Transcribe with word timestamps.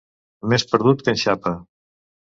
Més 0.53 0.65
perdut 0.71 1.05
que 1.05 1.15
en 1.17 1.21
Xapa. 1.27 1.55